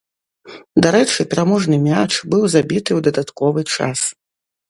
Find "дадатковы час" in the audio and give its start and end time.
3.09-3.99